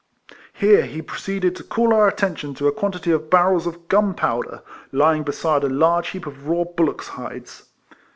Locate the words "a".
2.65-2.71, 5.63-5.69